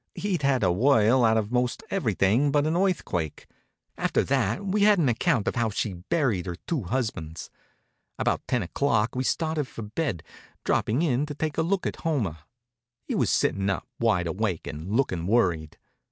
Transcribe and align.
He'd 0.15 0.41
had 0.41 0.63
a 0.63 0.71
whirl 0.71 1.23
out 1.23 1.37
of 1.37 1.51
most 1.51 1.83
everything 1.91 2.49
but 2.51 2.65
an 2.65 2.75
earthquake. 2.75 3.45
After 3.99 4.23
that 4.23 4.65
we 4.65 4.81
had 4.81 4.97
an 4.97 5.07
account 5.07 5.47
of 5.47 5.53
how 5.53 5.69
she'd 5.69 6.09
buried 6.09 6.47
her 6.47 6.55
two 6.65 6.81
husbands. 6.85 7.51
About 8.17 8.41
ten 8.47 8.63
o'clock 8.63 9.13
we 9.15 9.23
started 9.23 9.67
for 9.67 9.83
bed, 9.83 10.23
droppin' 10.63 11.03
in 11.03 11.27
to 11.27 11.35
take 11.35 11.59
a 11.59 11.61
look 11.61 11.85
at 11.85 11.97
Homer. 11.97 12.37
He 13.05 13.13
was 13.13 13.29
sittin' 13.29 13.69
up, 13.69 13.87
wide 13.99 14.25
awake 14.25 14.65
and 14.65 14.91
lookin' 14.91 15.27
worried. 15.27 15.77